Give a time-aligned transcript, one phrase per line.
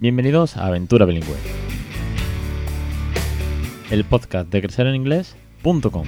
[0.00, 1.36] Bienvenidos a Aventura Bilingüe,
[3.90, 6.06] el podcast de crecereninglés.com.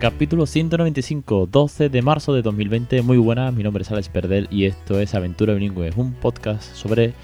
[0.00, 3.02] Capítulo 195, 12 de marzo de 2020.
[3.02, 7.14] Muy buenas, mi nombre es Alex Perdel y esto es Aventura Bilingüe, un podcast sobre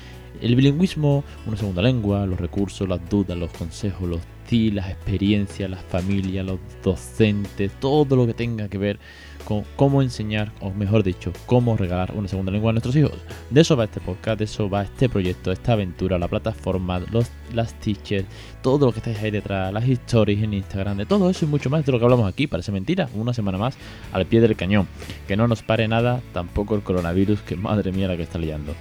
[0.41, 5.71] el bilingüismo, una segunda lengua, los recursos, las dudas, los consejos, los tips, las experiencias,
[5.71, 8.99] las familias, los docentes, todo lo que tenga que ver
[9.45, 13.13] con cómo enseñar, o mejor dicho, cómo regalar una segunda lengua a nuestros hijos.
[13.51, 17.31] De eso va este podcast, de eso va este proyecto, esta aventura, la plataforma, los,
[17.53, 18.27] las teachers,
[18.63, 21.71] todo lo que estáis ahí detrás, las stories en Instagram, de todo eso y mucho
[21.71, 22.47] más de lo que hablamos aquí.
[22.47, 23.77] Parece mentira, una semana más
[24.13, 24.89] al pie del cañón.
[25.29, 28.75] Que no nos pare nada, tampoco el coronavirus, que madre mía la que está liando.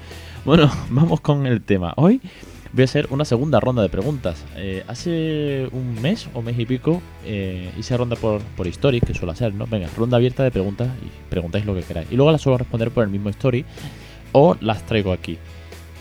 [0.45, 1.93] Bueno, vamos con el tema.
[1.97, 2.21] Hoy
[2.73, 4.43] voy a hacer una segunda ronda de preguntas.
[4.57, 9.13] Eh, hace un mes o mes y pico eh, hice ronda por, por stories, que
[9.13, 9.67] suele hacer, ¿no?
[9.67, 12.11] Venga, ronda abierta de preguntas y preguntáis lo que queráis.
[12.11, 13.63] Y luego las suelo responder por el mismo story
[14.31, 15.37] o las traigo aquí.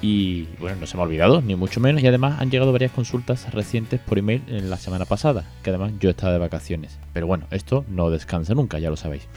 [0.00, 2.02] Y bueno, no se me ha olvidado, ni mucho menos.
[2.02, 5.92] Y además han llegado varias consultas recientes por email en la semana pasada, que además
[6.00, 6.98] yo estaba de vacaciones.
[7.12, 9.28] Pero bueno, esto no descansa nunca, ya lo sabéis.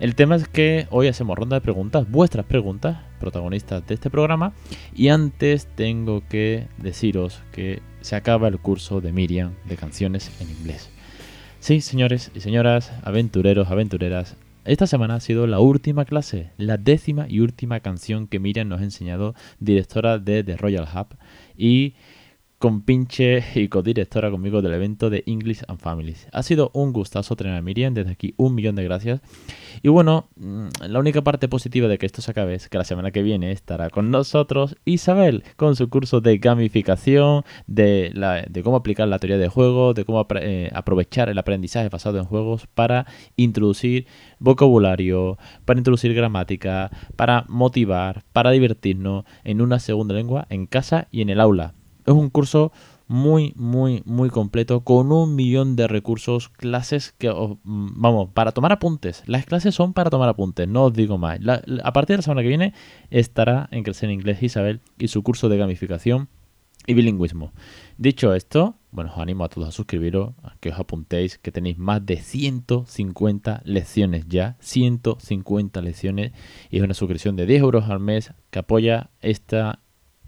[0.00, 4.52] El tema es que hoy hacemos ronda de preguntas, vuestras preguntas, protagonistas de este programa.
[4.94, 10.50] Y antes tengo que deciros que se acaba el curso de Miriam de canciones en
[10.50, 10.90] inglés.
[11.60, 14.36] Sí, señores y señoras, aventureros, aventureras,
[14.66, 18.80] esta semana ha sido la última clase, la décima y última canción que Miriam nos
[18.80, 21.16] ha enseñado, directora de The Royal Hub.
[21.56, 21.94] Y
[22.64, 26.28] con pinche y codirectora conmigo del evento de English and Families.
[26.32, 29.20] Ha sido un gustazo tener a Miriam, desde aquí un millón de gracias.
[29.82, 32.84] Y bueno, mm, la única parte positiva de que esto se acabe es que la
[32.84, 38.62] semana que viene estará con nosotros Isabel con su curso de gamificación, de, la, de
[38.62, 42.66] cómo aplicar la teoría de juego, de cómo eh, aprovechar el aprendizaje basado en juegos
[42.66, 43.04] para
[43.36, 44.06] introducir
[44.38, 45.36] vocabulario,
[45.66, 51.28] para introducir gramática, para motivar, para divertirnos en una segunda lengua en casa y en
[51.28, 51.74] el aula.
[52.06, 52.72] Es un curso
[53.06, 58.72] muy, muy, muy completo con un millón de recursos, clases que, mm, vamos, para tomar
[58.72, 59.22] apuntes.
[59.26, 61.38] Las clases son para tomar apuntes, no os digo más.
[61.82, 62.74] a partir de la semana que viene
[63.10, 66.28] estará en Crecer en Inglés Isabel y su curso de gamificación
[66.86, 67.52] y bilingüismo.
[67.96, 71.78] Dicho esto, bueno, os animo a todos a suscribiros, a que os apuntéis, que tenéis
[71.78, 76.32] más de 150 lecciones ya, 150 lecciones,
[76.70, 79.80] y es una suscripción de 10 euros al mes que apoya esta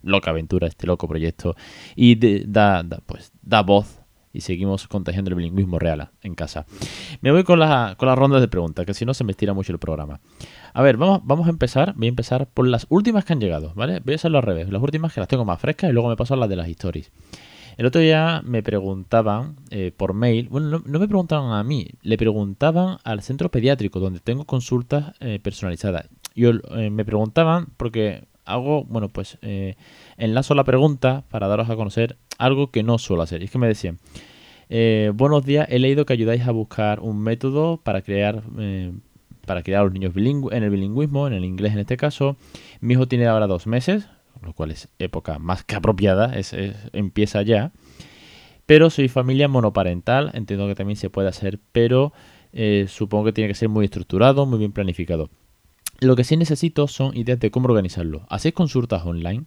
[0.06, 1.54] loca aventura, este loco proyecto,
[1.94, 4.00] y da, pues, da voz
[4.32, 6.66] y seguimos contagiando el bilingüismo real en casa.
[7.22, 9.54] Me voy con, la, con las rondas de preguntas, que si no se me estira
[9.54, 10.20] mucho el programa.
[10.74, 11.94] A ver, vamos, vamos a empezar.
[11.96, 14.00] Voy a empezar por las últimas que han llegado, ¿vale?
[14.00, 14.68] Voy a hacerlo al revés.
[14.70, 16.68] Las últimas que las tengo más frescas y luego me paso a las de las
[16.68, 17.10] stories.
[17.78, 22.16] El otro día me preguntaban eh, por mail, bueno, no, me preguntaban a mí, le
[22.16, 26.08] preguntaban al centro pediátrico donde tengo consultas eh, personalizadas.
[26.34, 29.76] Yo eh, me preguntaban porque hago, bueno, pues eh,
[30.16, 33.42] enlazo la pregunta para daros a conocer algo que no suelo hacer.
[33.42, 33.98] Y es que me decían,
[34.68, 38.42] eh, buenos días, he leído que ayudáis a buscar un método para crear...
[38.58, 38.92] Eh,
[39.44, 42.36] para crear a los niños en el bilingüismo, en el inglés en este caso.
[42.80, 44.08] Mi hijo tiene ahora dos meses,
[44.42, 46.52] lo cual es época más que apropiada, es,
[46.92, 47.70] empieza ya.
[48.66, 52.12] Pero soy familia monoparental, entiendo que también se puede hacer, pero
[52.88, 55.30] supongo que tiene que ser muy estructurado, muy bien planificado.
[56.00, 58.26] Lo que sí necesito son ideas de cómo organizarlo.
[58.28, 59.44] ¿Hacéis consultas online?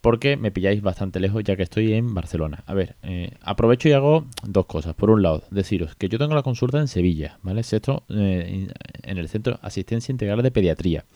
[0.00, 2.62] Porque me pilláis bastante lejos ya que estoy en Barcelona.
[2.66, 4.94] A ver, eh, aprovecho y hago dos cosas.
[4.94, 7.62] Por un lado, deciros que yo tengo la consulta en Sevilla, ¿vale?
[7.62, 8.68] Esto, eh,
[9.02, 11.06] en el Centro Asistencia Integral de Pediatría,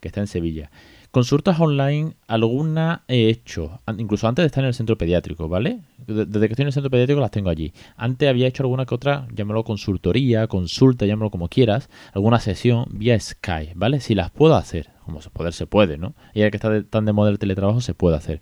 [0.00, 0.70] que está en Sevilla.
[1.14, 5.78] Consultas online, alguna he hecho, incluso antes de estar en el centro pediátrico, ¿vale?
[6.08, 7.72] Desde que estoy en el centro pediátrico las tengo allí.
[7.96, 13.16] Antes había hecho alguna que otra, llámalo consultoría, consulta, llámalo como quieras, alguna sesión vía
[13.20, 14.00] Skype, ¿vale?
[14.00, 16.16] Si las puedo hacer, como se poder se puede, ¿no?
[16.34, 18.40] Y ahora que está tan de moda el teletrabajo, se puede hacer.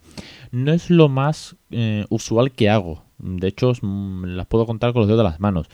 [0.49, 3.03] No es lo más eh, usual que hago.
[3.19, 5.67] De hecho, las puedo contar con los dedos de las manos.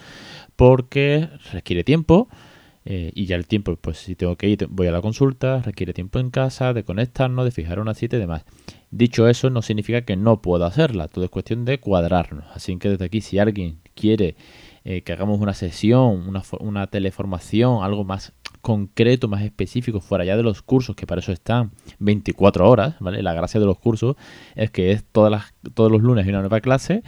[0.58, 2.28] Porque requiere tiempo
[2.92, 5.94] eh, y ya el tiempo, pues si tengo que ir, voy a la consulta, requiere
[5.94, 8.46] tiempo en casa, de conectarnos, de fijar una cita y demás.
[8.90, 12.46] Dicho eso, no significa que no pueda hacerla, todo es cuestión de cuadrarnos.
[12.52, 14.36] Así que desde aquí, si alguien quiere
[14.86, 20.36] eh, que hagamos una sesión, una, una teleformación, algo más concreto, más específico, fuera ya
[20.36, 21.70] de los cursos, que para eso están
[22.00, 23.22] 24 horas, ¿vale?
[23.22, 24.16] La gracia de los cursos
[24.56, 27.04] es que es todas las, todos los lunes hay una nueva clase,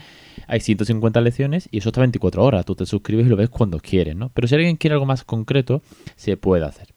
[0.48, 2.66] hay 150 lecciones y eso está 24 horas.
[2.66, 4.30] Tú te suscribes y lo ves cuando quieres, ¿no?
[4.30, 5.82] Pero si alguien quiere algo más concreto,
[6.16, 6.88] se puede hacer.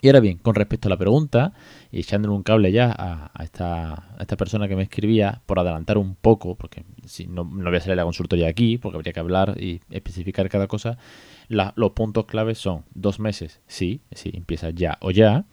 [0.00, 1.52] Y ahora bien, con respecto a la pregunta,
[1.90, 6.14] y echándole un cable ya a, esta, esta, persona que me escribía, por adelantar un
[6.14, 9.20] poco, porque si no, no voy a salir a la consultoría aquí, porque habría que
[9.20, 10.98] hablar y especificar cada cosa,
[11.48, 15.46] los puntos claves son dos meses, sí, sí, empieza ya o ya.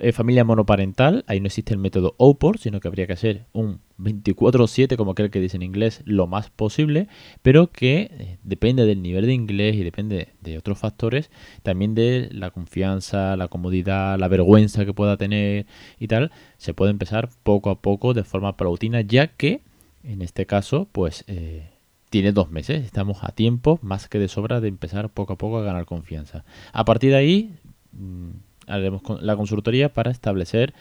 [0.00, 3.80] Eh, familia monoparental, ahí no existe el método OPOR, sino que habría que hacer un
[3.98, 7.08] 24-7, como aquel que dice en inglés, lo más posible,
[7.42, 11.30] pero que eh, depende del nivel de inglés y depende de otros factores,
[11.62, 15.66] también de la confianza, la comodidad, la vergüenza que pueda tener
[15.98, 19.62] y tal, se puede empezar poco a poco de forma pautina, ya que
[20.04, 21.24] en este caso, pues...
[21.26, 21.70] Eh,
[22.10, 25.58] tiene dos meses, estamos a tiempo más que de sobra de empezar poco a poco
[25.58, 26.42] a ganar confianza.
[26.72, 27.54] A partir de ahí,
[27.92, 28.30] mm,
[28.66, 30.74] haremos la consultoría para establecer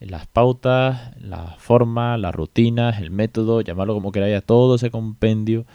[0.00, 5.66] las pautas, la forma, las rutinas, el método, llamarlo como queráis, todo ese compendio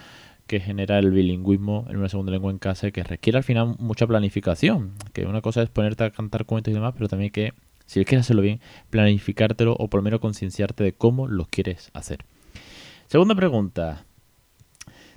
[0.48, 4.08] que genera el bilingüismo en una segunda lengua en casa que requiere al final mucha
[4.08, 4.94] planificación.
[5.14, 7.54] Que una cosa es ponerte a cantar cuentos y demás, pero también que,
[7.86, 8.60] si quieres hacerlo bien,
[8.90, 12.26] planificártelo o por lo menos concienciarte de cómo lo quieres hacer.
[13.08, 14.06] Segunda pregunta.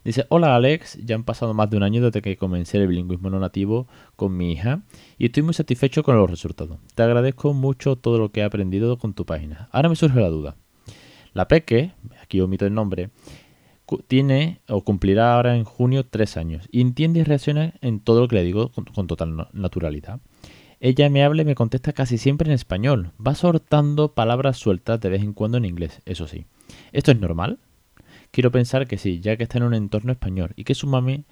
[0.07, 3.29] Dice, hola Alex, ya han pasado más de un año desde que comencé el bilingüismo
[3.29, 4.83] no nativo con mi hija
[5.19, 6.79] y estoy muy satisfecho con los resultados.
[6.95, 9.69] Te agradezco mucho todo lo que he aprendido con tu página.
[9.73, 10.55] Ahora me surge la duda.
[11.35, 11.91] La Peque,
[12.23, 13.11] aquí omito el nombre,
[14.07, 18.29] tiene o cumplirá ahora en junio tres años y entiende y reacciona en todo lo
[18.29, 20.21] que le digo con, con total naturalidad.
[20.79, 23.11] Ella me habla y me contesta casi siempre en español.
[23.27, 26.47] Va soltando palabras sueltas de vez en cuando en inglés, eso sí.
[26.93, 27.59] ¿Esto es normal?
[28.37, 31.25] Quiero pensar que sí, ya que está en un entorno español y que su mami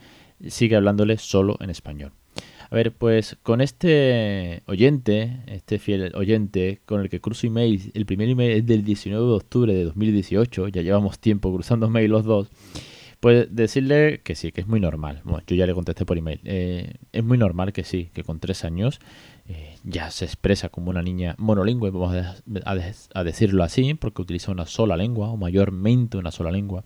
[0.49, 2.13] sigue hablándole solo en español.
[2.71, 8.07] A ver, pues con este oyente, este fiel oyente con el que cruzo email, el
[8.07, 12.25] primer email es del 19 de octubre de 2018, ya llevamos tiempo cruzando mail los
[12.25, 12.49] dos,
[13.21, 15.21] pues decirle que sí, que es muy normal.
[15.25, 16.41] Bueno, yo ya le contesté por email.
[16.45, 18.99] Eh, es muy normal que sí, que con tres años
[19.49, 24.67] eh, ya se expresa como una niña monolingüe, vamos a, decirlo así, porque utiliza una
[24.67, 26.85] sola lengua, o mayormente una sola lengua.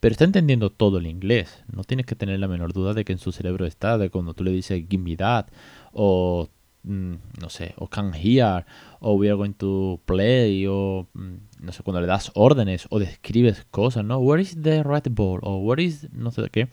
[0.00, 1.64] Pero está entendiendo todo el inglés.
[1.72, 4.34] No tienes que tener la menor duda de que en su cerebro está, de cuando
[4.34, 5.46] tú le dices give me that,
[5.92, 6.48] o
[6.84, 8.66] Mm, no sé, o can hear,
[9.00, 12.98] o we are going to play, o mm, no sé, cuando le das órdenes o
[12.98, 14.18] describes cosas, ¿no?
[14.18, 15.40] Where is the red ball?
[15.42, 16.68] O where is no sé qué.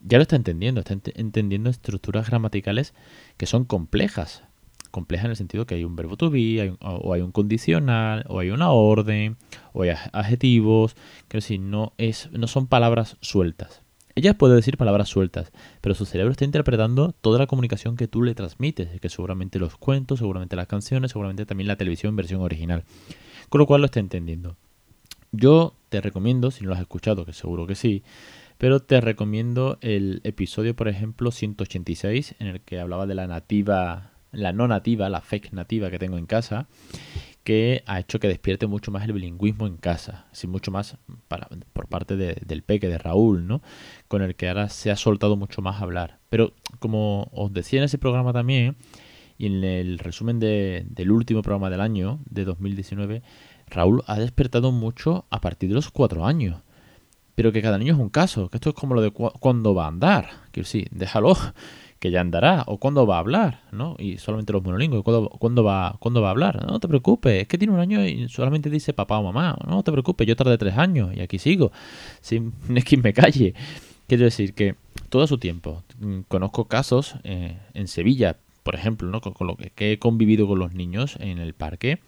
[0.00, 2.94] Ya lo está entendiendo, está entendiendo estructuras gramaticales
[3.36, 4.42] que son complejas.
[4.90, 8.40] Complejas en el sentido que hay un verbo to be, o hay un condicional, o
[8.40, 9.36] hay una orden,
[9.72, 10.96] o hay adjetivos.
[11.28, 13.82] Que si no, es, no son palabras sueltas.
[14.18, 18.24] Ella puede decir palabras sueltas, pero su cerebro está interpretando toda la comunicación que tú
[18.24, 22.40] le transmites, que seguramente los cuentos, seguramente las canciones, seguramente también la televisión en versión
[22.40, 22.82] original.
[23.48, 24.56] Con lo cual lo está entendiendo.
[25.30, 28.02] Yo te recomiendo, si no lo has escuchado, que seguro que sí,
[28.58, 34.10] pero te recomiendo el episodio, por ejemplo, 186, en el que hablaba de la nativa,
[34.32, 36.66] la no nativa, la fake nativa que tengo en casa,
[37.44, 40.98] que ha hecho que despierte mucho más el bilingüismo en casa, así mucho más
[41.28, 43.62] para, por parte del peque, de Raúl, ¿no?
[44.06, 46.18] Con el que ahora se ha soltado mucho más hablar.
[46.28, 48.76] Pero como os decía en ese programa también,
[49.38, 53.22] y en el resumen del último programa del año, de 2019,
[53.68, 56.60] Raúl ha despertado mucho a partir de los cuatro años.
[57.38, 59.84] Pero que cada niño es un caso, que esto es como lo de cuándo va
[59.84, 60.28] a andar.
[60.50, 61.36] Que sí, déjalo
[62.00, 63.94] que ya andará, o cuándo va a hablar, ¿no?
[63.96, 66.66] Y solamente los monolingües, ¿cuándo, va, ¿cuándo va a hablar?
[66.66, 69.84] No te preocupes, es que tiene un año y solamente dice papá o mamá, no
[69.84, 71.70] te preocupes, yo tardé tres años y aquí sigo,
[72.22, 73.54] sin es que me calle.
[74.08, 74.74] Quiero decir que
[75.08, 79.20] todo su tiempo, mm, conozco casos eh, en Sevilla, por ejemplo, ¿no?
[79.20, 82.00] Con, lo que, he convivido con los niños en el parque,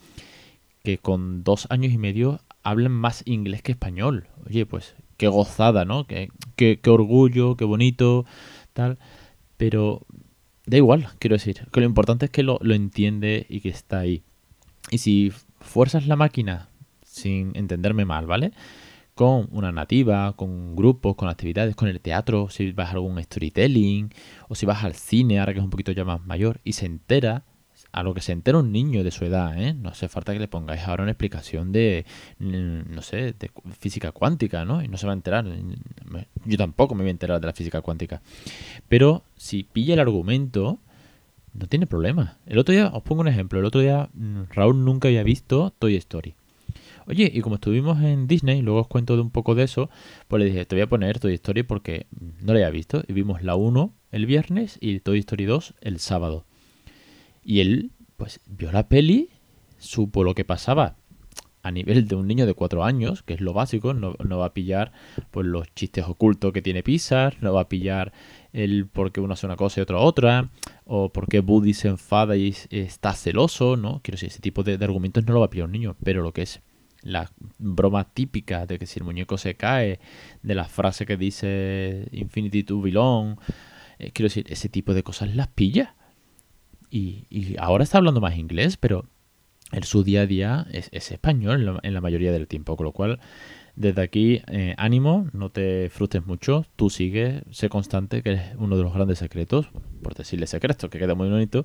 [0.82, 4.26] que con dos años y medio hablan más inglés que español.
[4.44, 6.06] Oye, pues qué gozada, ¿no?
[6.06, 8.24] Qué, qué, qué orgullo, qué bonito,
[8.72, 8.98] tal.
[9.58, 10.06] Pero
[10.64, 14.22] da igual, quiero decir, que lo importante es que lo, entiende y que está ahí.
[14.90, 16.70] Y si fuerzas la máquina
[17.02, 18.52] sin entenderme mal, ¿vale?
[19.14, 24.14] Con una nativa, con grupos, con actividades, con el teatro, si vas a algún storytelling,
[24.48, 26.86] o si vas al cine, ahora que es un poquito ya más mayor, y se
[26.86, 27.44] entera,
[27.92, 29.74] a lo que se entera un niño de su edad, ¿eh?
[29.74, 32.04] No hace falta que le pongáis ahora una explicación de,
[32.38, 34.82] mm, no sé, de física cuántica, ¿no?
[34.82, 35.46] Y no se va a enterar.
[36.44, 38.22] Yo tampoco me voy a enterar de la física cuántica.
[38.88, 40.78] Pero si pilla el argumento,
[41.52, 42.38] no tiene problema.
[42.46, 45.72] El otro día, os pongo un ejemplo, el otro día mm, Raúl nunca había visto
[45.78, 46.34] Toy Story.
[47.06, 49.90] Oye, y como estuvimos en Disney, luego os cuento de un poco de eso,
[50.28, 52.06] pues le dije, te voy a poner Toy Story porque
[52.40, 53.02] no la había visto.
[53.08, 56.44] Y vimos la 1 el viernes y Toy Story 2 el sábado.
[57.42, 59.30] Y él, pues, vio la peli,
[59.78, 60.96] supo lo que pasaba
[61.62, 64.54] a nivel de un niño de cuatro años, que es lo básico, no, va a
[64.54, 64.92] pillar
[65.30, 68.12] pues, los chistes ocultos que tiene Pixar, no va a pillar
[68.52, 70.48] el por qué uno hace una cosa y otro otra,
[70.86, 74.00] o por qué Buddy se enfada y está celoso, ¿no?
[74.02, 76.22] Quiero decir, ese tipo de, de, argumentos no lo va a pillar un niño, pero
[76.22, 76.60] lo que es
[77.02, 80.00] la broma típica de que si el muñeco se cae,
[80.42, 83.36] de la frase que dice Infinity to Belong,
[84.00, 85.94] Eh, quiero decir, ese tipo de cosas las pilla.
[86.90, 89.06] Y, y ahora está hablando más inglés, pero
[89.72, 92.92] en su día a día es, es español en la mayoría del tiempo, con lo
[92.92, 93.20] cual
[93.76, 98.76] desde aquí, eh, ánimo, no te frustres mucho, tú sigue, sé constante, que es uno
[98.76, 99.70] de los grandes secretos,
[100.02, 101.64] por decirle secreto, que queda muy bonito,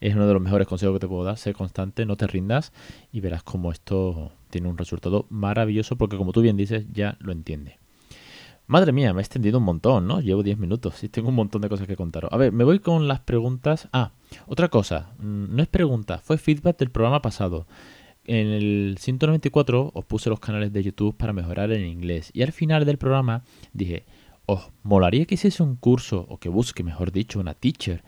[0.00, 2.72] es uno de los mejores consejos que te puedo dar, sé constante, no te rindas
[3.10, 7.32] y verás cómo esto tiene un resultado maravilloso, porque como tú bien dices, ya lo
[7.32, 7.78] entiende.
[8.70, 10.20] Madre mía, me he extendido un montón, ¿no?
[10.20, 12.32] Llevo 10 minutos y tengo un montón de cosas que contaros.
[12.32, 13.88] A ver, me voy con las preguntas.
[13.92, 14.12] Ah,
[14.46, 17.66] otra cosa, mm, no es pregunta, fue feedback del programa pasado.
[18.24, 22.52] En el 194 os puse los canales de YouTube para mejorar el inglés y al
[22.52, 24.04] final del programa dije,
[24.46, 28.04] os molaría que hiciese un curso o que busque, mejor dicho, una teacher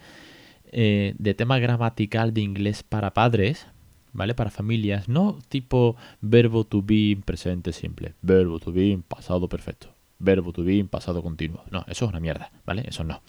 [0.70, 3.66] eh, de tema gramatical de inglés para padres,
[4.12, 4.34] ¿vale?
[4.34, 9.91] Para familias, no tipo verbo to be presente simple, verbo to be pasado perfecto,
[10.22, 11.64] verbo to be pasado continuo.
[11.70, 12.84] No, eso es una mierda, ¿vale?
[12.86, 13.22] Eso no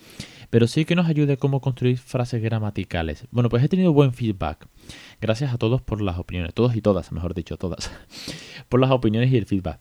[0.54, 3.26] pero sí que nos ayude cómo construir frases gramaticales.
[3.32, 4.68] Bueno, pues he tenido buen feedback.
[5.20, 7.90] Gracias a todos por las opiniones, todos y todas, mejor dicho, todas,
[8.70, 9.80] por las opiniones y el feedback.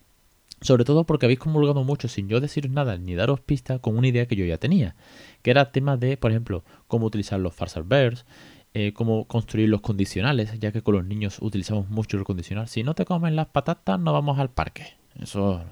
[0.62, 4.08] Sobre todo porque habéis comulgado mucho sin yo deciros nada ni daros pista con una
[4.08, 4.96] idea que yo ya tenía,
[5.42, 8.24] que era tema de, por ejemplo, cómo utilizar los phrasal verbs,
[8.72, 12.66] eh, cómo construir los condicionales, ya que con los niños utilizamos mucho el condicional.
[12.68, 15.01] Si no te comen las patatas, no vamos al parque.
[15.20, 15.62] Eso,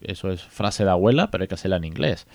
[0.00, 2.26] eso es frase de abuela, pero hay que hacerla en inglés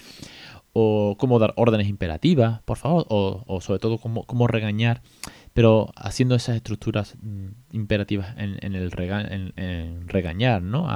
[0.74, 5.02] o cómo dar órdenes imperativas, por favor, o, sobre todo cómo, regañar,
[5.54, 8.92] pero haciendo esas estructuras mm, imperativas en, el
[9.58, 10.88] en, regañar, ¿no?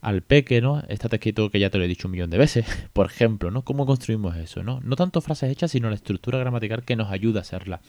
[0.00, 0.80] al peque, ¿no?
[0.88, 3.62] Estate quieto que ya te lo he dicho un millón de veces, por ejemplo, ¿no?
[3.62, 4.80] ¿Cómo construimos eso, ¿no?
[4.80, 7.80] No tanto frases hechas, sino la estructura gramatical que nos ayuda a hacerla.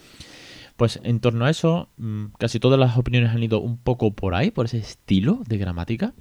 [0.80, 4.34] Pues en torno a eso, mm, casi todas las opiniones han ido un poco por
[4.34, 6.14] ahí, por ese estilo de gramática.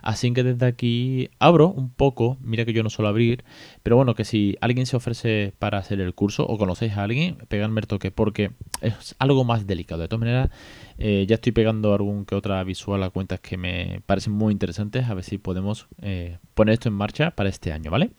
[0.00, 3.44] Así que desde aquí abro un poco, mira que yo no suelo abrir,
[3.82, 7.36] pero bueno, que si alguien se ofrece para hacer el curso o conocéis a alguien,
[7.48, 10.00] pegadme el toque, porque es algo más delicado.
[10.00, 10.50] De todas maneras,
[10.96, 15.04] eh, ya estoy pegando algún que otra visual a cuentas que me parecen muy interesantes,
[15.06, 18.12] a ver si podemos eh, poner esto en marcha para este año, ¿vale?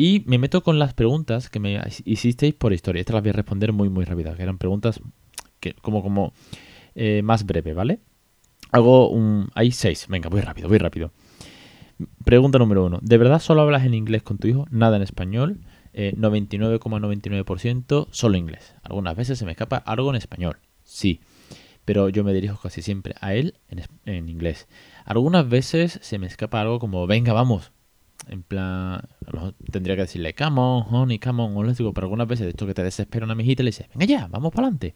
[0.00, 3.00] Y me meto con las preguntas que me hicisteis por historia.
[3.00, 4.98] Estas las voy a responder muy, muy rápidas, que eran preguntas
[5.60, 6.32] que, como, como
[6.94, 8.00] eh, más breve, ¿vale?
[8.72, 9.50] Hago un...
[9.54, 10.06] Hay seis.
[10.08, 11.12] Venga, voy rápido, voy rápido.
[12.24, 12.98] Pregunta número uno.
[13.02, 14.66] ¿De verdad solo hablas en inglés con tu hijo?
[14.70, 15.60] Nada en español.
[15.92, 18.74] 99,99% eh, solo inglés.
[18.82, 20.60] Algunas veces se me escapa algo en español.
[20.82, 21.20] Sí.
[21.84, 24.66] Pero yo me dirijo casi siempre a él en, en inglés.
[25.04, 27.70] Algunas veces se me escapa algo como, venga, vamos,
[28.28, 31.78] en plan, a lo mejor tendría que decirle, come on, honey, come on, o les
[31.78, 34.26] digo, pero algunas veces de esto que te desespera una mijita le dices, venga ya,
[34.28, 34.94] vamos para adelante.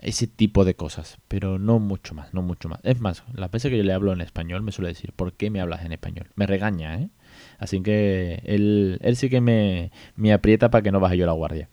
[0.00, 2.80] Ese tipo de cosas, pero no mucho más, no mucho más.
[2.84, 5.50] Es más, las veces que yo le hablo en español me suele decir, ¿por qué
[5.50, 6.28] me hablas en español?
[6.36, 7.10] Me regaña, ¿eh?
[7.58, 11.32] Así que él, él sí que me, me aprieta para que no baje yo la
[11.32, 11.68] guardia.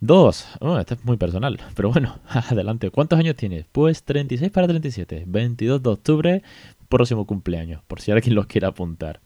[0.00, 2.90] Dos, oh, esto es muy personal, pero bueno, adelante.
[2.90, 3.66] ¿Cuántos años tienes?
[3.70, 6.42] Pues 36 para 37, 22 de octubre,
[6.88, 9.20] próximo cumpleaños, por si alguien los quiere apuntar.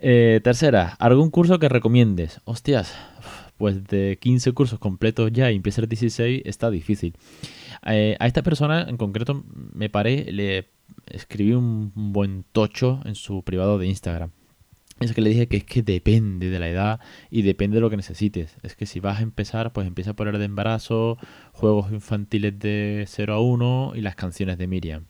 [0.00, 2.40] Eh, tercera, ¿algún curso que recomiendes?
[2.44, 2.94] Hostias,
[3.56, 7.14] pues de 15 cursos completos ya y empieza el 16 está difícil.
[7.86, 10.68] Eh, a esta persona en concreto me paré, le
[11.06, 14.30] escribí un buen tocho en su privado de Instagram.
[15.00, 17.00] Es que le dije que es que depende de la edad
[17.30, 18.56] y depende de lo que necesites.
[18.62, 21.18] Es que si vas a empezar, pues empieza por el de embarazo,
[21.52, 25.04] juegos infantiles de 0 a 1 y las canciones de Miriam.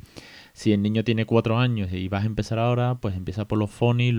[0.58, 3.70] Si el niño tiene cuatro años y vas a empezar ahora, pues empieza por los
[3.70, 4.12] phonies,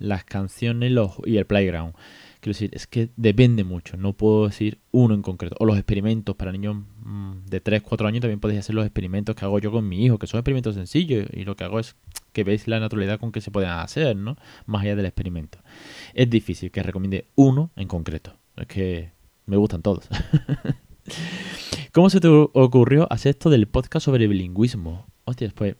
[0.00, 0.92] las canciones
[1.24, 1.94] y el playground.
[2.40, 5.54] Quiero decir, es que depende mucho, no puedo decir uno en concreto.
[5.60, 9.36] O los experimentos para niños mm, de 3, 4 años también podéis hacer los experimentos
[9.36, 11.94] que hago yo con mi hijo, que son experimentos sencillos y lo que hago es
[12.32, 14.36] que veis la naturalidad con que se pueden hacer, ¿no?
[14.66, 15.60] Más allá del experimento.
[16.12, 18.34] Es difícil que recomiende uno en concreto.
[18.56, 19.12] Es que
[19.46, 20.08] me gustan todos.
[21.92, 25.06] ¿Cómo se te ocurrió hacer esto del podcast sobre bilingüismo?
[25.30, 25.76] Hostia, después.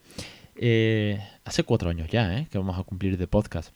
[0.54, 2.46] Eh, hace cuatro años ya, ¿eh?
[2.50, 3.72] Que vamos a cumplir de podcast.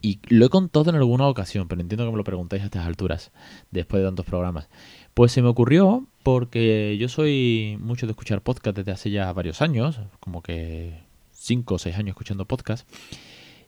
[0.00, 2.86] Y lo he contado en alguna ocasión, pero entiendo que me lo preguntáis a estas
[2.86, 3.30] alturas,
[3.70, 4.68] después de tantos programas.
[5.14, 9.62] Pues se me ocurrió porque yo soy mucho de escuchar podcast desde hace ya varios
[9.62, 12.88] años, como que cinco o seis años escuchando podcast.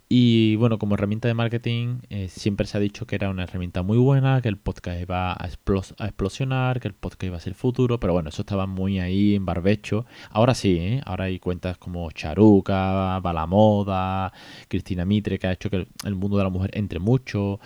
[0.08, 3.82] Y bueno, como herramienta de marketing eh, siempre se ha dicho que era una herramienta
[3.82, 7.98] muy buena, que el podcast iba a, explosionar, que el podcast iba a ser futuro,
[7.98, 10.04] pero bueno, eso estaba muy ahí en barbecho.
[10.30, 11.00] Ahora sí, ¿eh?
[11.06, 14.32] ahora hay cuentas como Charuca, Balamoda,
[14.68, 17.58] Cristina Mitre, que ha hecho que el, mundo de la mujer entre mucho,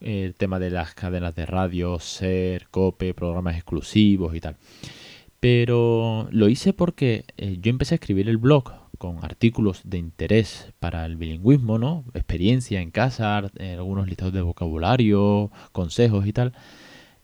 [0.00, 4.56] el tema de las cadenas de radio, SER, COPE, programas exclusivos y tal.
[5.40, 10.72] Pero lo hice porque eh, yo empecé a escribir el blog con artículos de interés
[10.78, 12.04] para el bilingüismo, ¿no?
[12.14, 16.52] Experiencia en casa, eh, algunos listados de vocabulario, consejos y tal.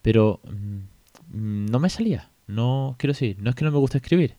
[0.02, 2.30] Pero mm, no me salía.
[2.46, 4.36] No, quiero decir, no es que no me guste escribir,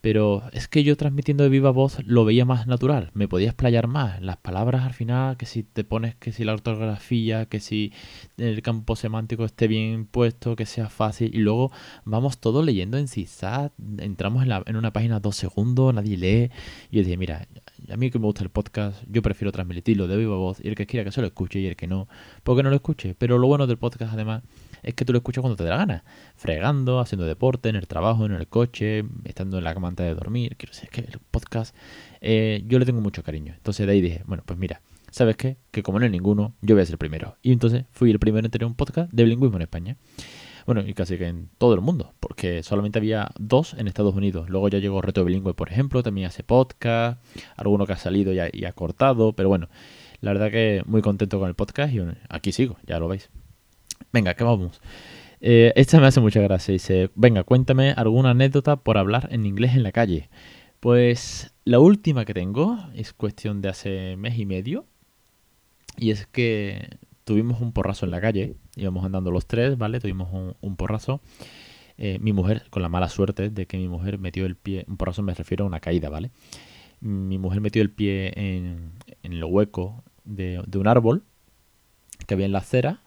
[0.00, 3.86] pero es que yo transmitiendo de viva voz lo veía más natural, me podía explayar
[3.86, 4.20] más.
[4.22, 7.92] Las palabras al final, que si te pones, que si la ortografía, que si
[8.38, 11.70] el campo semántico esté bien puesto, que sea fácil, y luego
[12.04, 16.50] vamos todos leyendo en zigzag, entramos en, la, en una página dos segundos, nadie lee,
[16.90, 17.46] y yo dije, mira,
[17.90, 20.74] a mí que me gusta el podcast, yo prefiero transmitirlo de viva voz, y el
[20.74, 22.08] que quiera que se lo escuche y el que no,
[22.42, 23.14] porque no lo escuche.
[23.14, 24.42] Pero lo bueno del podcast además
[24.82, 26.04] es que tú lo escuchas cuando te dé la gana,
[26.36, 30.14] fregando, haciendo deporte, en el trabajo, en el coche, estando en la cama antes de
[30.14, 30.56] dormir.
[30.56, 31.74] Quiero decir, es que el podcast
[32.20, 33.54] eh, yo le tengo mucho cariño.
[33.56, 35.56] Entonces de ahí dije, bueno, pues mira, ¿sabes qué?
[35.70, 37.36] Que como no hay ninguno, yo voy a ser el primero.
[37.42, 39.96] Y entonces fui el primero en tener un podcast de bilingüismo en España.
[40.66, 44.50] Bueno, y casi que en todo el mundo, porque solamente había dos en Estados Unidos.
[44.50, 47.20] Luego ya llegó Reto Bilingüe, por ejemplo, también hace podcast,
[47.56, 49.68] alguno que ha salido y y ha cortado, pero bueno,
[50.20, 53.30] la verdad que muy contento con el podcast y aquí sigo, ya lo veis.
[54.12, 54.80] Venga, que vamos.
[55.40, 56.72] Eh, esta me hace mucha gracia.
[56.72, 60.28] Dice, venga, cuéntame alguna anécdota por hablar en inglés en la calle.
[60.80, 64.86] Pues la última que tengo es cuestión de hace mes y medio.
[65.96, 68.56] Y es que tuvimos un porrazo en la calle.
[68.76, 70.00] Íbamos andando los tres, ¿vale?
[70.00, 70.28] Tuvimos
[70.60, 71.20] un, porrazo.
[71.98, 74.96] Eh, mi mujer, con la mala suerte de que mi mujer metió el pie, un
[74.96, 76.30] porrazo me refiero a una caída, ¿vale?
[77.00, 81.24] Mi mujer metió el pie en, en el hueco de, de un árbol
[82.26, 83.00] que había en la acera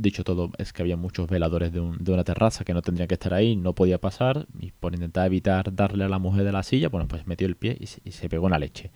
[0.00, 3.34] Dicho todo, es que había muchos veladores de, una terraza que no tendrían que estar
[3.34, 6.88] ahí, no podía pasar, y por intentar evitar darle a la mujer de la silla,
[6.88, 8.92] bueno, pues metió el pie y se, pegó en la leche.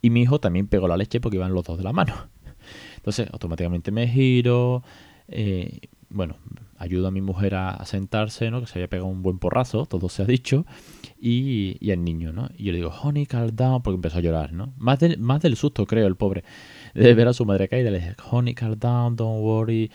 [0.00, 2.14] Y mi hijo también pegó la leche porque iban los dos de la mano.
[2.96, 4.84] Entonces, automáticamente me giro,
[5.26, 6.36] eh, bueno,
[6.78, 8.60] ayudo a mi mujer a, sentarse, ¿no?
[8.60, 10.66] Que se había pegado un buen porrazo, todo se ha dicho,
[11.20, 12.48] y, y al niño, ¿no?
[12.56, 14.72] Y yo le digo, honey, calm down, porque empezó a llorar, ¿no?
[14.76, 16.44] Más, más del susto, creo, el pobre,
[16.94, 17.90] de ver a su madre caída.
[17.90, 19.90] Le dije, honey, calm down, don't worry.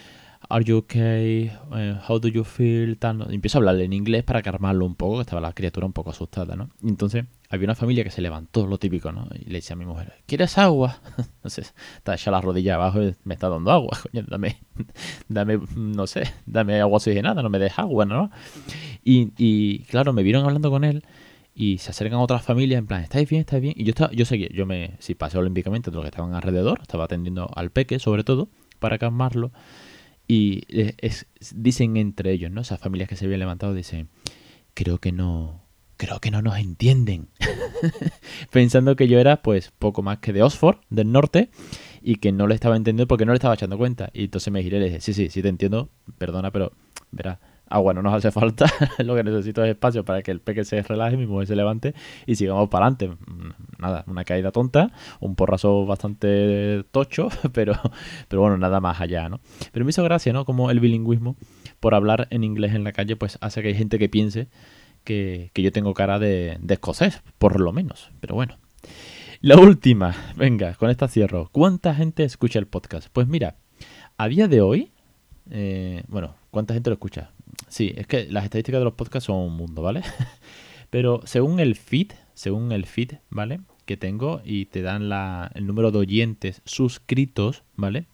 [0.52, 1.52] Are you okay?
[1.76, 2.98] Eh, how do you feel?
[2.98, 5.94] Tal, empiezo a hablarle en inglés para calmarlo un poco, que estaba la criatura un
[5.94, 6.72] poco asustada, ¿no?
[6.82, 9.28] Y entonces había una familia que se levantó, lo típico, ¿no?
[9.36, 11.02] Y le decía a mi mujer, ¿quieres agua?
[11.18, 14.58] Entonces, está echando la rodilla abajo y me está dando agua, coño, dame,
[15.28, 18.32] dame, no sé, dame agua oxigenada, no me des agua, ¿no?
[19.04, 21.04] Y, y claro, me vieron hablando con él
[21.54, 23.42] y se acercan otras familias en plan, ¿estáis bien?
[23.42, 23.76] ¿Estáis bien?
[23.78, 26.80] Y yo estaba, yo seguía, yo me, si pasé olímpicamente de los que estaban alrededor,
[26.82, 29.52] estaba atendiendo al peque sobre todo, para calmarlo.
[30.32, 30.62] Y
[31.56, 32.62] dicen entre ellos, ¿no?
[32.62, 34.10] Esas familias que se habían levantado dicen,
[34.76, 35.64] creo que no,
[35.98, 37.30] creo que no nos entienden.
[38.52, 41.50] Pensando que yo era pues poco más que de Oxford, del norte,
[42.04, 44.12] y que no le estaba entendiendo porque no le estaba echando cuenta.
[44.14, 45.90] Y entonces me giré y le dije, sí, sí, sí te entiendo,
[46.20, 46.74] perdona, pero
[47.10, 47.40] verás,
[47.70, 48.66] agua no nos hace falta,
[49.00, 51.94] lo que necesito es espacio para que el peque se relaje, mi mujer se levante
[52.26, 53.10] y sigamos para adelante.
[53.10, 57.74] Mm, nada, una caída tonta, un porrazo bastante tocho, pero,
[58.28, 59.40] pero bueno, nada más allá, ¿no?
[59.72, 60.46] Pero me hizo gracia, ¿no?
[60.46, 61.36] Como el bilingüismo,
[61.80, 64.48] por hablar en inglés en la calle, pues hace que hay gente que piense
[65.04, 68.12] que, yo tengo cara de, de escocés, por lo menos.
[68.20, 68.58] Pero bueno.
[69.42, 71.48] La última, venga, con esta cierro.
[71.54, 73.08] ¿Cuánta gente escucha el podcast?
[73.14, 73.56] Pues mira,
[74.18, 74.92] a día de hoy,
[75.50, 77.32] eh, bueno, ¿cuánta gente lo escucha?
[77.70, 80.04] Sí, es que las estadísticas de los podcasts son un mundo, ¿vale?
[80.90, 83.62] Pero según el feed, según el feed, ¿vale?
[83.86, 88.08] Que tengo y te dan la, el número de oyentes suscritos, ¿vale?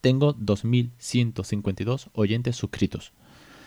[0.00, 3.12] Tengo 2.152 oyentes suscritos.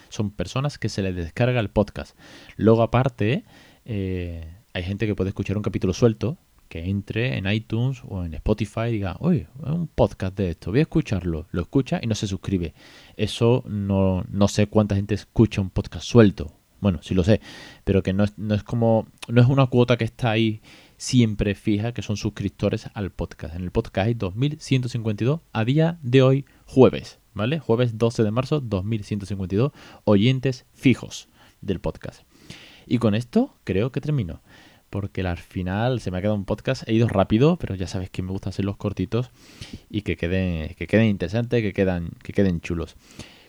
[0.10, 2.18] Son personas que se les descarga el podcast.
[2.56, 3.44] Luego aparte,
[3.86, 6.38] eh, hay gente que puede escuchar un capítulo suelto,
[6.70, 10.80] que entre en iTunes o en Spotify y diga, oye, un podcast de esto, voy
[10.80, 11.48] a escucharlo.
[11.52, 12.74] Lo escucha y no se suscribe.
[13.18, 16.54] Eso no, no sé cuánta gente escucha un podcast suelto.
[16.80, 17.42] Bueno, sí lo sé,
[17.84, 20.62] pero que no es, no es como, no es una cuota que está ahí
[20.96, 23.56] siempre fija, que son suscriptores al podcast.
[23.56, 27.60] En el podcast hay 2152 a día de hoy, jueves, ¿vale?
[27.60, 29.72] Jueves 12 de marzo, 2152
[30.06, 31.28] oyentes fijos
[31.62, 32.22] del podcast.
[32.86, 34.42] Y con esto creo que termino
[34.90, 36.88] porque al final se me ha quedado un podcast.
[36.88, 39.32] He ido rápido, pero ya sabes que me gusta hacer los cortitos
[39.90, 42.96] y que queden, que queden interesantes, que, quedan, que queden chulos.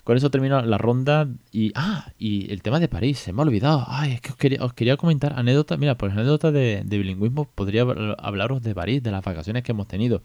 [0.05, 1.73] Con eso termino la ronda y...
[1.75, 3.85] Ah, y el tema de París, se me ha olvidado.
[3.87, 5.79] Ay, es que os quería, os quería comentar anécdotas.
[5.79, 7.83] Mira, pues anécdotas de, de bilingüismo podría
[8.19, 10.23] hablaros de París, de las vacaciones que hemos tenido.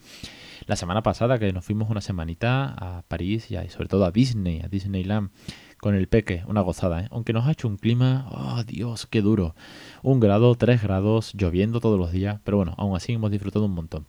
[0.65, 4.61] La semana pasada que nos fuimos una semanita a París y sobre todo a Disney,
[4.61, 5.29] a Disneyland
[5.79, 7.07] con el peque, una gozada, ¿eh?
[7.11, 9.55] aunque nos ha hecho un clima, oh Dios, qué duro,
[10.03, 13.73] un grado, tres grados, lloviendo todos los días, pero bueno, aún así hemos disfrutado un
[13.73, 14.05] montón.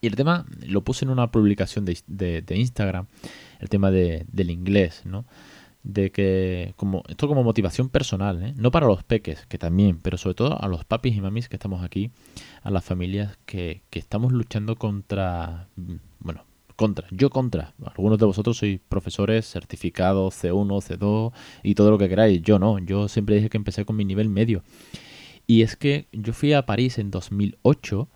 [0.00, 3.06] Y el tema lo puse en una publicación de, Instagram,
[3.60, 5.24] el tema del inglés, ¿no?
[5.86, 8.54] de que como esto como motivación personal, ¿eh?
[8.56, 11.54] no para los peques, que también, pero sobre todo a los papis y mamis que
[11.54, 12.10] estamos aquí,
[12.64, 16.44] a las familias que, que estamos luchando contra, mm, bueno,
[16.76, 17.74] contra, yo contra.
[17.84, 22.42] Algunos de vosotros sois profesores certificados C1, C2 y todo lo que queráis.
[22.42, 24.62] Yo no, yo siempre dije que empecé con mi nivel medio.
[25.46, 28.08] Y es que yo fui a París en 2008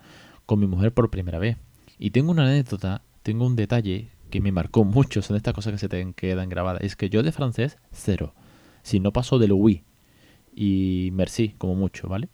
[0.47, 1.57] con mi mujer por primera vez.
[1.99, 5.79] Y tengo una anécdota, tengo un detalle que me marcó mucho, son estas cosas que
[5.79, 6.83] se te quedan grabadas.
[6.83, 8.35] Es que yo de francés, cero.
[8.83, 9.85] Si no paso del oui
[10.55, 12.29] y merci, como mucho, ¿vale?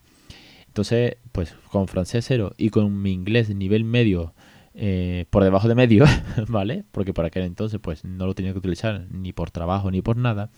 [0.67, 4.33] Entonces, pues con francés cero y con mi inglés nivel medio
[4.79, 6.05] eh, por debajo de medio,
[6.47, 6.83] ¿vale?
[6.91, 10.17] Porque por aquel entonces, pues no lo tenía que utilizar ni por trabajo ni por
[10.17, 10.51] nada.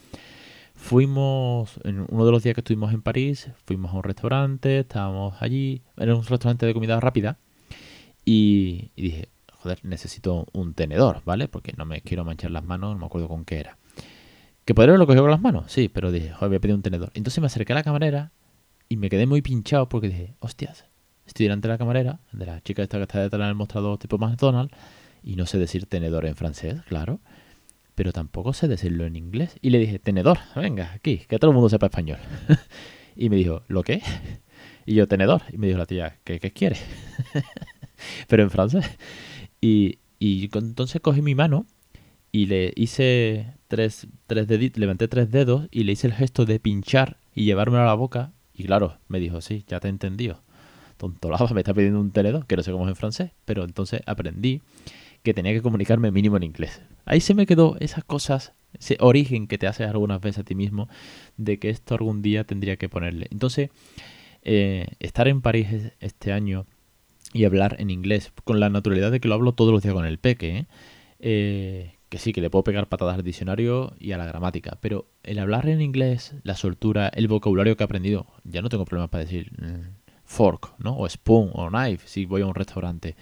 [0.75, 5.41] Fuimos, en uno de los días que estuvimos en París, fuimos a un restaurante, estábamos
[5.41, 7.37] allí, era un restaurante de comida rápida,
[8.25, 11.47] y dije, joder, necesito un tenedor, ¿vale?
[11.47, 13.77] Porque no me quiero manchar las manos, no me acuerdo con qué era.
[14.65, 15.71] ¿Que podría haberlo cogido con las manos?
[15.71, 17.11] Sí, pero dije, joder, voy a pedir un tenedor.
[17.13, 18.33] Entonces me acerqué a la camarera
[18.89, 20.88] y me quedé muy pinchado porque dije, hostias,
[21.29, 24.17] estoy delante de la camarera, de la chica esta que está detrás del mostrador tipo
[24.17, 24.75] McDonald's,
[25.23, 27.19] y no sé decir tenedor en francés, claro,
[27.95, 29.57] pero tampoco sé decirlo en inglés.
[29.61, 32.17] Y le dije, tenedor, venga, aquí, que todo el mundo sepa español.
[33.15, 34.01] y me dijo, ¿lo qué?
[34.85, 35.41] Y yo, tenedor.
[35.51, 36.77] Y me dijo la tía, ¿qué, qué quiere?
[38.27, 38.85] pero en francés.
[39.61, 41.65] Y, entonces cogí mi mano
[42.31, 46.59] y le hice tres, tres deditos, levanté tres dedos y le hice el gesto de
[46.59, 48.31] pinchar y llevármelo a la boca.
[48.53, 50.41] Y claro, me dijo, sí, ya te he entendido.
[50.99, 54.01] Tontolaba, me está pidiendo un tenedor, que no sé cómo es en francés, pero entonces
[54.05, 54.61] aprendí
[55.23, 56.81] que tenía que comunicarme mínimo en inglés.
[57.05, 60.55] Ahí se me quedó esas cosas, ese origen que te haces algunas veces a ti
[60.55, 60.89] mismo,
[61.37, 63.27] de que esto algún día tendría que ponerle.
[63.31, 63.69] Entonces,
[64.41, 66.65] eh, estar en París este año
[67.33, 70.05] y hablar en inglés con la naturalidad de que lo hablo todos los días con
[70.05, 70.57] el peque.
[70.57, 70.65] ¿eh?
[71.19, 75.05] Eh, que sí, que le puedo pegar patadas al diccionario y a la gramática, pero
[75.23, 79.11] el hablar en inglés, la soltura, el vocabulario que he aprendido, ya no tengo problemas
[79.11, 79.98] para decir mm,
[80.29, 80.95] fork, ¿no?
[80.95, 83.15] O spoon o knife si voy a un restaurante.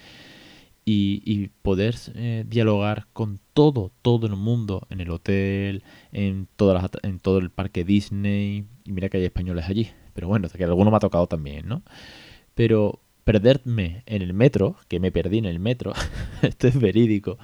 [0.90, 7.20] Y, poder eh, dialogar con todo, todo el mundo, en el hotel, en, todas en
[7.20, 8.66] todo el parque Disney.
[8.86, 11.84] Y mira que hay españoles allí, pero bueno, que alguno me ha tocado también, ¿no?
[12.56, 15.92] Pero perderme en el metro, que me perdí en el metro,
[16.44, 17.38] esto es verídico,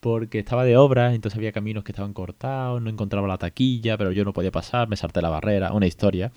[0.00, 4.12] porque estaba de obra, entonces había caminos que estaban cortados, no encontraba la taquilla, pero
[4.12, 6.32] yo no podía pasar, me salté la barrera, una historia,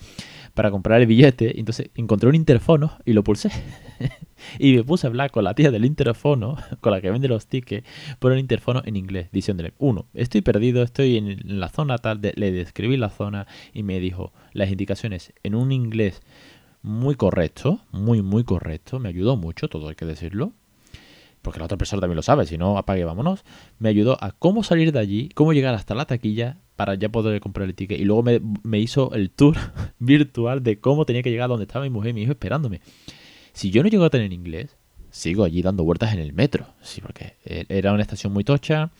[0.53, 3.51] para comprar el billete, entonces encontré un interfono y lo pulsé.
[4.59, 7.47] y me puse a hablar con la tía del interfono, con la que vende los
[7.47, 7.87] tickets,
[8.19, 12.51] por el interfono en inglés, diciéndole, uno, estoy perdido, estoy en la zona tal, le
[12.51, 16.21] describí la zona y me dijo las indicaciones en un inglés
[16.81, 18.99] muy correcto, muy, muy correcto.
[18.99, 20.53] Me ayudó mucho, todo hay que decirlo.
[21.41, 23.45] Porque la otra persona también lo sabe, si no, apague, vámonos.
[23.79, 27.39] Me ayudó a cómo salir de allí, cómo llegar hasta la taquilla para ya poder
[27.39, 27.99] comprar el ticket.
[27.99, 29.55] Y luego me, me hizo el tour
[29.99, 32.81] virtual de cómo tenía que llegar a donde estaba mi mujer y mi hijo esperándome.
[33.53, 34.77] Si yo no llego a tener inglés,
[35.11, 36.67] sigo allí dando vueltas en el metro.
[36.81, 38.91] Sí, porque e-, era una estación muy tocha.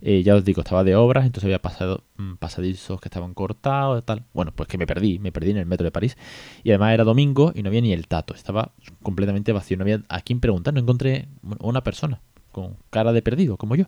[0.00, 4.04] Eh, ya os digo, estaba de obras, entonces había pasado mm, pasadizos que estaban cortados
[4.04, 4.24] tal.
[4.34, 6.16] Bueno, pues que me perdí, me perdí en el metro de París.
[6.64, 8.72] Y además era domingo y no había ni el tato, estaba
[9.02, 9.76] completamente vacío.
[9.76, 11.28] No había a quién preguntar, no encontré
[11.60, 12.20] una persona
[12.50, 13.86] con cara de perdido, como yo.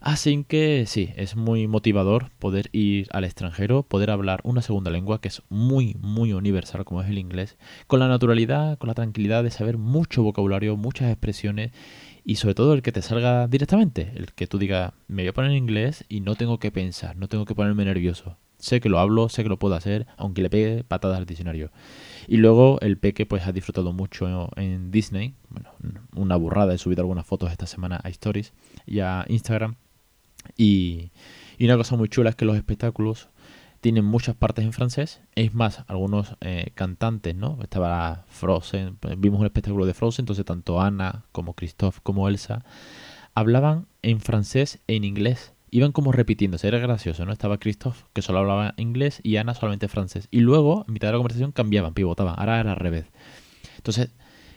[0.00, 5.20] Así que sí, es muy motivador poder ir al extranjero, poder hablar una segunda lengua
[5.20, 7.56] que es muy, muy universal como es el inglés,
[7.86, 11.72] con la naturalidad, con la tranquilidad de saber mucho vocabulario, muchas expresiones
[12.24, 15.32] y sobre todo el que te salga directamente, el que tú digas, me voy a
[15.32, 18.36] poner en inglés y no tengo que pensar, no tengo que ponerme nervioso.
[18.58, 21.70] Sé que lo hablo, sé que lo puedo hacer, aunque le pegue patadas al diccionario.
[22.26, 25.34] Y luego el peque pues ha disfrutado mucho en Disney.
[25.50, 25.70] Bueno,
[26.14, 28.54] una burrada, he subido algunas fotos esta semana a Stories
[28.86, 29.76] y a Instagram
[30.56, 31.10] y,
[31.60, 33.28] una cosa muy chula es que los espectáculos
[33.80, 35.20] tienen muchas partes en francés.
[35.34, 37.58] Es más, algunos eh, cantantes, ¿no?
[37.62, 42.64] Estaba Frozen, pues, vimos un espectáculo de Frozen, entonces tanto Ana como Christophe como Elsa
[43.34, 45.52] hablaban en francés e en inglés.
[45.70, 47.32] Iban como repitiéndose, era gracioso, ¿no?
[47.32, 50.28] Estaba Christophe, que solo hablaba inglés, y Ana solamente francés.
[50.30, 52.34] Y luego, en mitad de la conversación, cambiaban, pivotaban.
[52.38, 53.06] Ahora era al revés.
[53.76, 54.10] Entonces,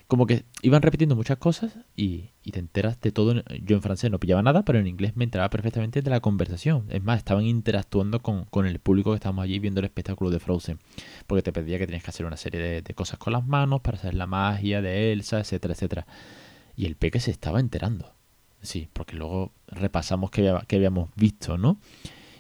[0.09, 3.43] como que iban repitiendo muchas cosas y, te enteras de todo.
[3.61, 6.87] Yo en francés no pillaba nada, pero en inglés me enteraba perfectamente de la conversación.
[6.89, 10.79] Es más, estaban interactuando con, el público que estábamos allí viendo el espectáculo de Frozen.
[11.27, 13.97] Porque te pedía que tenías que hacer una serie de, cosas con las manos para
[13.97, 16.07] hacer la magia de Elsa, etcétera, etcétera.
[16.75, 18.11] Y el peque se estaba enterando.
[18.63, 21.79] Sí, porque luego repasamos que, que habíamos visto, ¿no?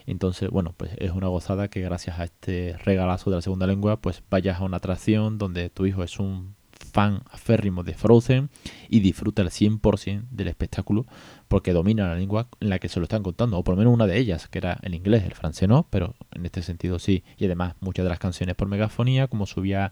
[0.07, 4.01] Entonces, bueno, pues es una gozada que gracias a este regalazo de la segunda lengua,
[4.01, 6.57] pues vayas a una atracción donde tu hijo es un
[6.89, 8.49] fan aférrimo de Frozen
[8.89, 11.05] y disfruta al 100% del espectáculo
[11.49, 13.93] porque domina la lengua en la que se lo están contando, o por lo menos
[13.93, 17.23] una de ellas, que era el inglés, el francés no, pero en este sentido sí.
[17.37, 19.91] Y además muchas de las canciones por megafonía, como subía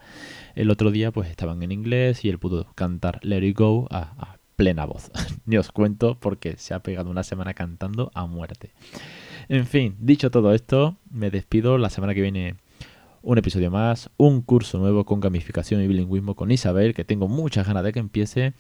[0.56, 4.38] el otro día, pues estaban en inglés y él pudo cantar Let It Go a,
[4.56, 5.12] plena voz.
[5.46, 8.72] Ni os cuento porque se ha pegado una semana cantando a muerte.
[9.50, 11.78] En fin, dicho todo esto, me despido.
[11.78, 12.56] La semana que viene
[13.28, 17.68] un episodio más, un curso nuevo con gamificación y bilingüismo con Isabel, que tengo muchas
[17.68, 18.54] ganas de que empiece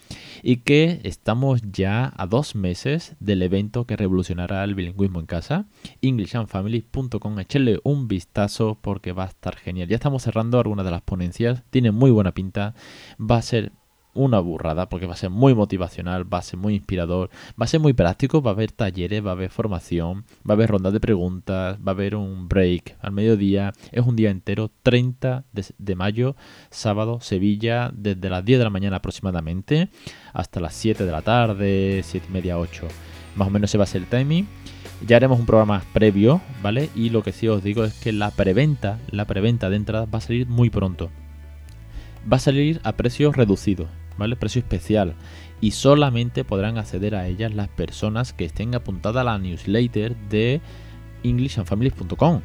[0.43, 5.67] y que estamos ya a dos meses del evento que revolucionará el bilingüismo en casa,
[6.01, 9.87] englishandfamily.com, echenle un vistazo porque va a estar genial.
[9.87, 12.75] Ya estamos cerrando algunas de las ponencias, tiene muy buena pinta,
[13.17, 13.71] va a ser
[14.17, 17.67] una burrada porque va a ser muy motivacional, va a ser muy inspirador, va a
[17.67, 20.93] ser muy práctico, va a haber talleres, va a haber formación, va a haber rondas
[20.93, 23.73] de preguntas, va a haber un break al mediodía.
[23.91, 25.45] Es un día entero, 30
[25.77, 26.35] de, mayo,
[26.69, 29.89] sábado, Sevilla, desde las 10 de la mañana aproximadamente
[30.33, 32.87] hasta las 7 de la tarde, 7 y media, 8.
[33.35, 34.47] Más o menos se va a ser el timing.
[35.05, 36.89] Ya haremos un programa previo, ¿vale?
[36.95, 40.17] Y lo que sí os digo es que la preventa, la preventa de entradas va
[40.17, 41.11] a salir muy pronto.
[42.31, 43.89] Va a salir a precios reducidos.
[44.17, 44.35] ¿Vale?
[44.35, 45.15] Precio especial.
[45.61, 50.61] Y solamente podrán acceder a ellas las personas que estén apuntadas a la newsletter de
[51.23, 52.41] englishandfamilies.com.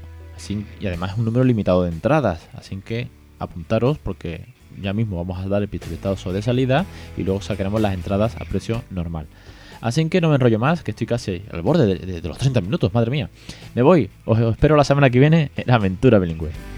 [0.80, 2.48] Y además es un número limitado de entradas.
[2.54, 3.08] Así que
[3.38, 4.46] apuntaros porque
[4.80, 8.44] ya mismo vamos a dar el pistoletazo de salida y luego sacaremos las entradas a
[8.44, 9.26] precio normal.
[9.80, 12.94] Así que no me enrollo más, que estoy casi al borde de, los 30 minutos,
[12.94, 13.30] madre mía.
[13.74, 16.71] Me voy, os espero la semana que viene en Aventura Bilingüe.